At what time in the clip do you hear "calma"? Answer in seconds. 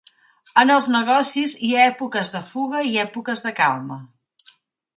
3.61-3.99